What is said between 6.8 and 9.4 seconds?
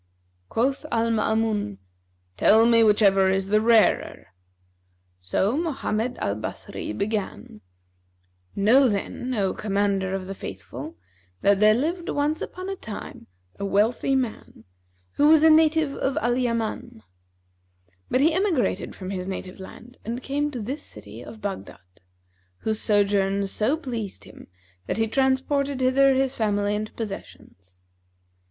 began: "Know, then,